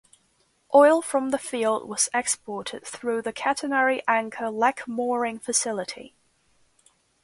[0.73, 6.15] Oil from the field was exported through the Catenary Anchor Leg Mooring facility.